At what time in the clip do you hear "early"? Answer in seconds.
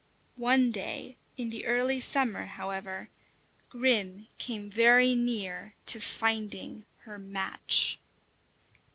1.67-1.99